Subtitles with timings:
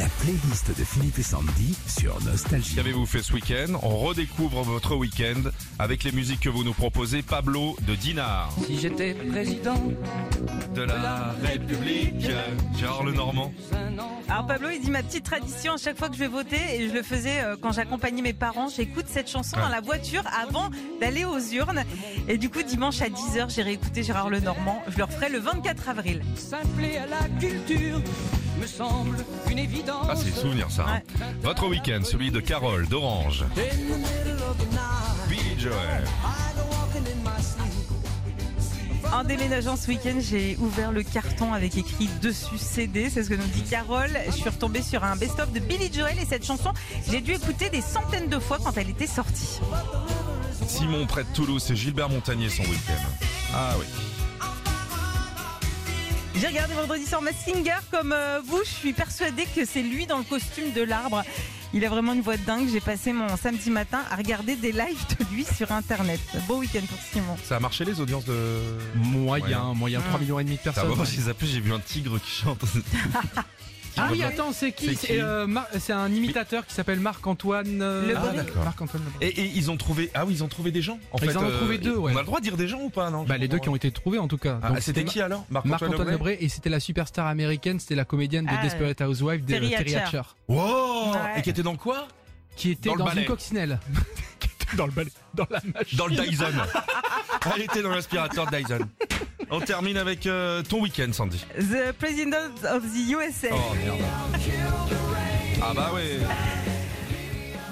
[0.00, 2.76] La playlist de Philippe et Sandy sur Nostalgie.
[2.76, 3.78] Qu'avez-vous fait ce week-end?
[3.82, 7.20] On redécouvre votre week-end avec les musiques que vous nous proposez.
[7.20, 8.50] Pablo de Dinard.
[8.64, 9.92] Si j'étais président
[10.74, 12.14] De la République.
[12.78, 13.52] Gérard Lenormand.
[14.30, 16.88] Alors Pablo, il dit ma petite tradition à chaque fois que je vais voter et
[16.88, 18.68] je le faisais euh, quand j'accompagnais mes parents.
[18.74, 20.70] J'écoute cette chanson dans la voiture avant
[21.02, 21.84] d'aller aux urnes.
[22.26, 24.82] Et du coup, dimanche à 10h, j'irai écouter Gérard Lenormand.
[24.88, 26.22] Je le referai le 24 avril.
[26.36, 28.00] S'appeler à la culture
[28.58, 30.06] me semble une évidence.
[30.10, 30.86] Ah, c'est le souvenir ça.
[30.88, 31.00] hein.
[31.42, 33.44] Votre week-end, celui de Carole d'Orange.
[35.28, 36.04] Billy Joel.
[39.12, 43.10] En déménageant ce week-end, j'ai ouvert le carton avec écrit dessus CD.
[43.10, 44.10] C'est ce que nous dit Carole.
[44.26, 46.70] Je suis retombée sur un best-of de Billy Joel et cette chanson,
[47.10, 49.58] j'ai dû écouter des centaines de fois quand elle était sortie.
[50.68, 53.26] Simon près de Toulouse, c'est Gilbert Montagnier son week-end.
[53.52, 53.86] Ah oui.
[56.36, 58.60] J'ai regardé vendredi soir ma Singer comme euh, vous.
[58.64, 61.22] Je suis persuadée que c'est lui dans le costume de l'arbre.
[61.74, 62.68] Il a vraiment une voix de dingue.
[62.72, 66.20] J'ai passé mon samedi matin à regarder des lives de lui sur Internet.
[66.48, 67.36] Beau week-end pour Simon.
[67.44, 68.60] Ça a marché les audiences de.
[68.94, 70.94] Moyen, moyen, 3 millions et demi de Ça personnes.
[70.94, 72.62] va, j'ai zappé, j'ai vu un tigre qui chante.
[73.96, 77.00] Ah oui, attends, c'est qui C'est C'est qui euh, Mar- c'est un imitateur qui s'appelle
[77.00, 77.80] Marc-Antoine.
[77.82, 78.36] euh, Le ah, Brie.
[78.36, 78.64] d'accord.
[78.64, 79.26] Marc-Antoine Le Brie.
[79.28, 80.10] Et, et ils ont trouvé.
[80.14, 80.98] Ah oui, ils ont trouvé des gens.
[81.12, 82.12] En Ils fait, en ont trouvé deux, ouais.
[82.14, 83.68] On a le droit de dire des gens ou pas, non Bah, les deux qui
[83.68, 84.58] ont été trouvés en tout cas.
[84.62, 88.44] Ah, Donc, c'était qui alors Marc-Antoine Lebré et c'était la superstar américaine, c'était la comédienne
[88.46, 90.18] de Ah, Desperate Housewives de Terry Terry Hatcher.
[90.18, 91.18] Hatcher, Wow Ouais.
[91.38, 92.06] Et qui était dans quoi?
[92.56, 93.78] Qui était Dans dans, le une coccinelle.
[94.38, 95.98] Qui était dans le balai, dans la machine.
[95.98, 96.44] Dans le Dyson.
[97.56, 98.80] Elle était dans l'aspirateur Dyson.
[99.50, 101.44] On termine avec euh, ton week-end, Sandy.
[101.58, 103.48] The President of the USA.
[103.52, 103.98] Oh merde.
[105.62, 106.18] Ah bah ouais.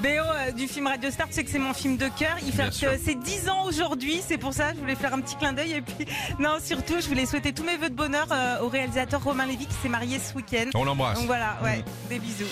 [0.03, 2.37] BO euh, du film Radio Star, tu sais que c'est mon film de cœur.
[2.47, 5.21] Il fait euh, ses 10 ans aujourd'hui, c'est pour ça que je voulais faire un
[5.21, 5.73] petit clin d'œil.
[5.73, 6.07] Et puis,
[6.39, 9.67] non, surtout, je voulais souhaiter tous mes vœux de bonheur euh, au réalisateur Romain Lévy
[9.67, 10.71] qui s'est marié ce week-end.
[10.75, 11.19] On l'embrasse.
[11.19, 12.45] Donc voilà, ouais, des bisous.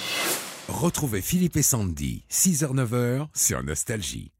[0.68, 4.32] Retrouvez Philippe et Sandy, 6h-9h sur Nostalgie.